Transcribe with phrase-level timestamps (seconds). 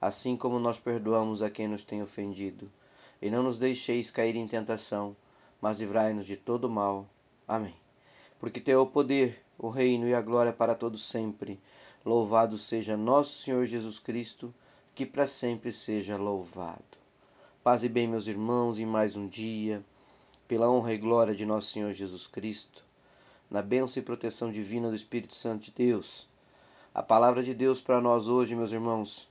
[0.00, 2.70] assim como nós perdoamos a quem nos tem ofendido.
[3.20, 5.14] E não nos deixeis cair em tentação,
[5.60, 7.06] mas livrai-nos de todo mal.
[7.46, 7.74] Amém.
[8.38, 11.60] Porque teu é o poder, o reino e a glória para todos sempre.
[12.04, 14.54] Louvado seja nosso Senhor Jesus Cristo,
[14.94, 16.98] que para sempre seja louvado.
[17.62, 19.84] Paz e bem, meus irmãos, em mais um dia,
[20.48, 22.82] pela honra e glória de nosso Senhor Jesus Cristo,
[23.50, 26.26] na bênção e proteção divina do Espírito Santo de Deus.
[26.94, 29.29] A palavra de Deus para nós hoje, meus irmãos,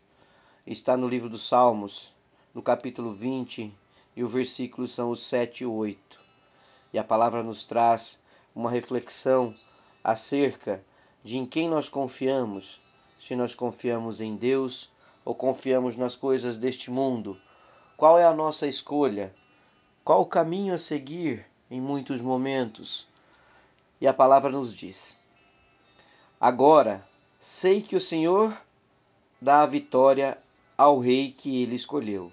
[0.72, 2.14] está no livro dos Salmos,
[2.54, 3.74] no capítulo 20,
[4.16, 6.20] e o versículo são os 7 e 8.
[6.94, 8.20] E a palavra nos traz
[8.54, 9.56] uma reflexão
[10.04, 10.84] acerca
[11.24, 12.80] de em quem nós confiamos,
[13.20, 14.92] se nós confiamos em Deus
[15.26, 17.36] ou confiamos nas coisas deste mundo.
[17.98, 19.34] Qual é a nossa escolha?
[20.04, 23.08] Qual o caminho a seguir em muitos momentos?
[24.00, 25.18] E a palavra nos diz:
[26.40, 27.04] Agora
[27.40, 28.56] sei que o Senhor
[29.42, 30.38] dá a vitória
[30.80, 32.32] ao rei que ele escolheu.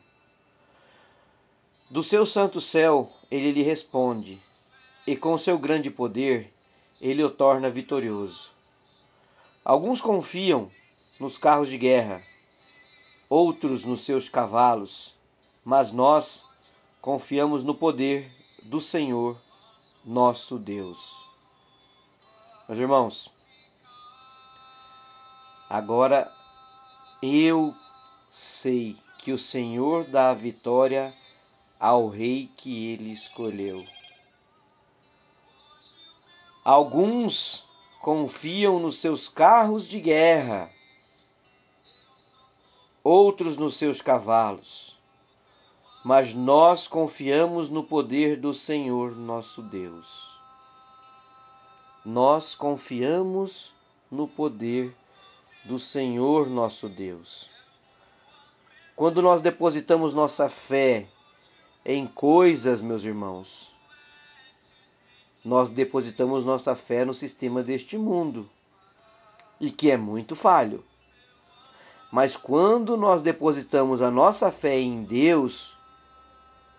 [1.90, 4.40] Do seu santo céu ele lhe responde,
[5.04, 6.54] e com seu grande poder
[7.00, 8.52] ele o torna vitorioso.
[9.64, 10.70] Alguns confiam
[11.18, 12.22] nos carros de guerra,
[13.28, 15.16] outros nos seus cavalos,
[15.64, 16.44] mas nós
[17.00, 18.30] confiamos no poder
[18.62, 19.36] do Senhor,
[20.04, 21.16] nosso Deus.
[22.68, 23.28] Meus irmãos,
[25.68, 26.32] agora
[27.20, 27.74] eu
[28.36, 31.14] sei que o Senhor dá a vitória
[31.80, 33.82] ao rei que ele escolheu.
[36.62, 37.66] Alguns
[37.98, 40.70] confiam nos seus carros de guerra,
[43.02, 44.98] outros nos seus cavalos,
[46.04, 50.38] mas nós confiamos no poder do Senhor nosso Deus.
[52.04, 53.72] Nós confiamos
[54.10, 54.94] no poder
[55.64, 57.55] do Senhor nosso Deus.
[58.96, 61.06] Quando nós depositamos nossa fé
[61.84, 63.70] em coisas, meus irmãos,
[65.44, 68.48] nós depositamos nossa fé no sistema deste mundo
[69.60, 70.82] e que é muito falho.
[72.10, 75.76] Mas quando nós depositamos a nossa fé em Deus,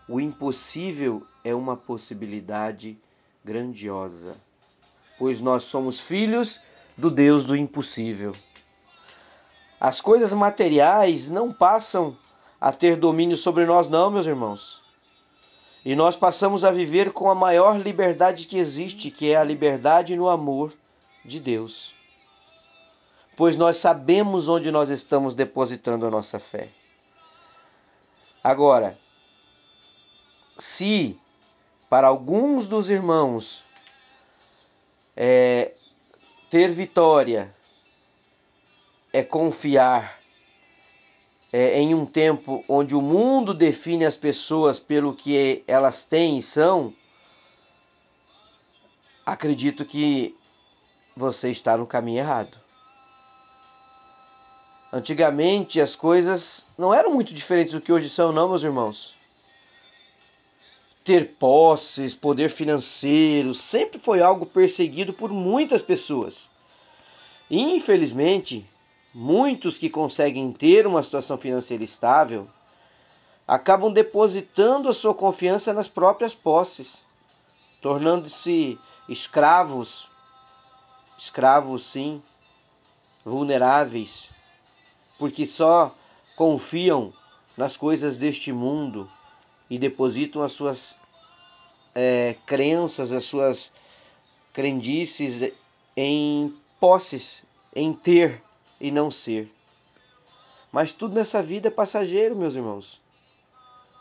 [0.09, 2.97] o impossível é uma possibilidade
[3.45, 4.35] grandiosa,
[5.19, 6.59] pois nós somos filhos
[6.97, 8.31] do Deus do impossível.
[9.79, 12.17] As coisas materiais não passam
[12.59, 14.81] a ter domínio sobre nós, não, meus irmãos.
[15.85, 20.15] E nós passamos a viver com a maior liberdade que existe, que é a liberdade
[20.15, 20.73] no amor
[21.23, 21.93] de Deus.
[23.35, 26.69] Pois nós sabemos onde nós estamos depositando a nossa fé.
[28.43, 28.97] Agora,
[30.57, 31.19] se
[31.89, 33.63] para alguns dos irmãos
[35.15, 35.73] é,
[36.49, 37.53] ter vitória
[39.17, 40.19] é confiar
[41.51, 46.41] é, em um tempo onde o mundo define as pessoas pelo que elas têm e
[46.43, 46.93] são,
[49.25, 50.35] acredito que
[51.15, 52.59] você está no caminho errado.
[54.93, 59.15] Antigamente as coisas não eram muito diferentes do que hoje são, não, meus irmãos.
[61.03, 66.47] Ter posses, poder financeiro, sempre foi algo perseguido por muitas pessoas.
[67.49, 68.63] Infelizmente,
[69.19, 72.47] muitos que conseguem ter uma situação financeira estável
[73.47, 77.03] acabam depositando a sua confiança nas próprias posses,
[77.81, 78.77] tornando-se
[79.09, 80.07] escravos,
[81.17, 82.21] escravos sim,
[83.25, 84.29] vulneráveis,
[85.17, 85.91] porque só
[86.35, 87.11] confiam
[87.57, 89.09] nas coisas deste mundo
[89.67, 90.95] e depositam as suas
[91.95, 93.71] é, crenças, as suas
[94.53, 95.51] crendices
[95.95, 97.43] em posses,
[97.75, 98.43] em ter
[98.79, 99.51] e não ser.
[100.71, 103.01] Mas tudo nessa vida é passageiro, meus irmãos.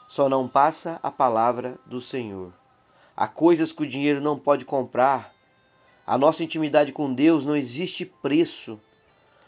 [0.09, 2.53] Só não passa a palavra do Senhor.
[3.17, 5.35] Há coisas que o dinheiro não pode comprar.
[6.07, 8.79] A nossa intimidade com Deus não existe preço.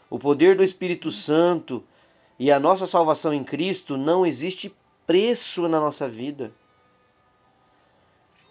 [0.09, 1.83] O poder do Espírito Santo
[2.37, 4.73] e a nossa salvação em Cristo não existe
[5.05, 6.51] preço na nossa vida.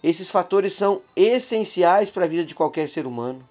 [0.03, 3.47] Esses fatores são essenciais para a vida de qualquer ser humano.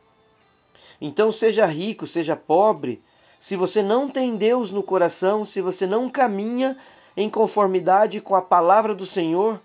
[1.01, 3.03] Então, seja rico, seja pobre,
[3.39, 6.77] se você não tem Deus no coração, se você não caminha
[7.15, 9.59] em conformidade com a palavra do Senhor,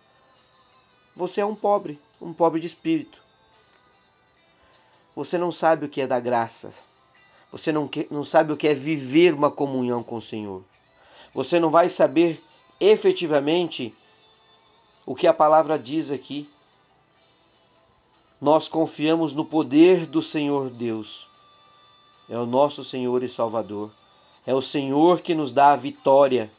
[1.14, 3.22] você é um pobre, um pobre de espírito.
[5.14, 6.82] Você não sabe o que é dar graças.
[7.50, 10.62] Você não, não sabe o que é viver uma comunhão com o Senhor.
[11.34, 12.42] Você não vai saber
[12.80, 13.94] efetivamente
[15.04, 16.48] o que a palavra diz aqui.
[18.40, 21.28] Nós confiamos no poder do Senhor Deus.
[22.32, 23.90] É o nosso Senhor e Salvador.
[24.46, 26.50] É o Senhor que nos dá a vitória,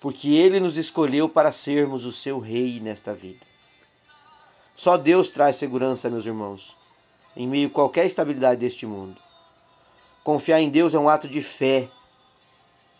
[0.00, 3.44] porque Ele nos escolheu para sermos o seu Rei nesta vida.
[4.76, 6.72] Só Deus traz segurança, meus irmãos,
[7.36, 9.20] em meio a qualquer estabilidade deste mundo.
[10.22, 11.88] Confiar em Deus é um ato de fé,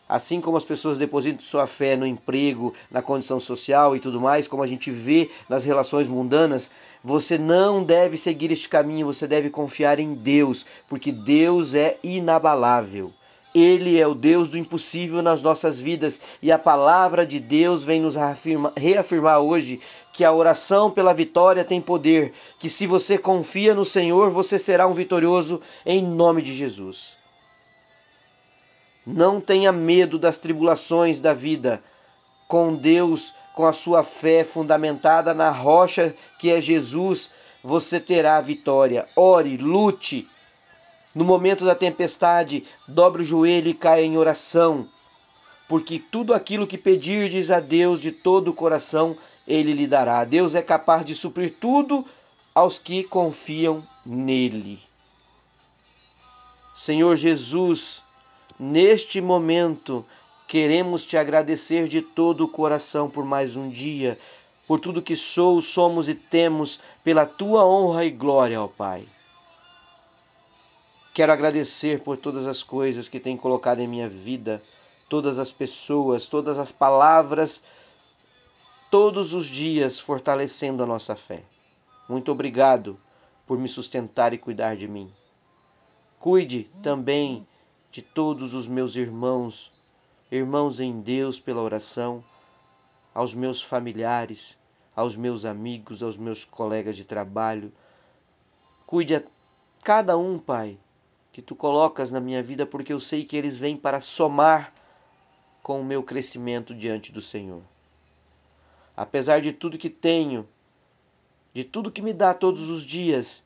[0.09, 4.49] Assim como as pessoas depositam sua fé no emprego, na condição social e tudo mais,
[4.49, 6.71] como a gente vê nas relações mundanas,
[7.05, 13.13] você não deve seguir este caminho, você deve confiar em Deus, porque Deus é inabalável.
[13.55, 18.01] Ele é o Deus do impossível nas nossas vidas e a palavra de Deus vem
[18.01, 19.81] nos reafirmar, reafirmar hoje
[20.13, 24.87] que a oração pela vitória tem poder, que se você confia no Senhor, você será
[24.87, 27.18] um vitorioso em nome de Jesus.
[29.11, 31.83] Não tenha medo das tribulações da vida.
[32.47, 37.31] Com Deus, com a sua fé fundamentada na rocha que é Jesus,
[37.65, 39.09] você terá a vitória.
[39.17, 40.29] Ore, lute.
[41.15, 44.87] No momento da tempestade, dobre o joelho e caia em oração,
[45.67, 49.17] porque tudo aquilo que pedirdes a Deus de todo o coração,
[49.47, 50.23] ele lhe dará.
[50.23, 52.05] Deus é capaz de suprir tudo
[52.55, 54.79] aos que confiam nele.
[56.77, 58.03] Senhor Jesus,
[58.59, 60.05] Neste momento,
[60.49, 64.19] queremos te agradecer de todo o coração por mais um dia,
[64.67, 69.07] por tudo que sou, somos e temos, pela tua honra e glória, ó Pai.
[71.15, 74.63] Quero agradecer por todas as coisas que tem colocado em minha vida,
[75.09, 77.63] todas as pessoas, todas as palavras,
[78.91, 81.43] todos os dias fortalecendo a nossa fé.
[82.09, 82.99] Muito obrigado
[83.47, 85.11] por me sustentar e cuidar de mim.
[86.19, 87.47] Cuide também
[87.99, 89.73] de todos os meus irmãos,
[90.31, 92.23] irmãos em Deus pela oração,
[93.13, 94.57] aos meus familiares,
[94.95, 97.73] aos meus amigos, aos meus colegas de trabalho.
[98.87, 99.23] Cuide a
[99.83, 100.79] cada um, Pai,
[101.33, 104.73] que tu colocas na minha vida, porque eu sei que eles vêm para somar
[105.61, 107.63] com o meu crescimento diante do Senhor.
[108.97, 110.49] Apesar de tudo que tenho,
[111.53, 113.43] de tudo que me dá todos os dias,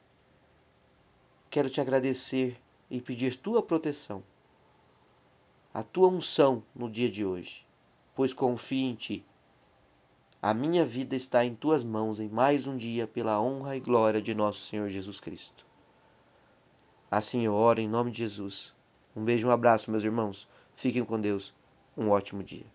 [1.48, 2.60] quero te agradecer
[2.90, 4.22] e pedir tua proteção
[5.74, 7.64] a tua unção no dia de hoje,
[8.14, 9.24] pois confio em ti.
[10.40, 14.20] A minha vida está em tuas mãos em mais um dia, pela honra e glória
[14.20, 15.64] de nosso Senhor Jesus Cristo.
[17.10, 18.74] Assim eu oro em nome de Jesus.
[19.14, 20.48] Um beijo um abraço, meus irmãos.
[20.74, 21.54] Fiquem com Deus.
[21.96, 22.66] Um ótimo dia.